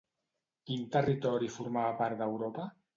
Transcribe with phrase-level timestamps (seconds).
[0.69, 2.71] Quin territori formava part d'Europa?